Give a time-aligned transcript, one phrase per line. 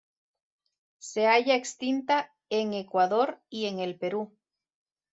[0.97, 4.35] Se halla extinta en Ecuador y en el Perú.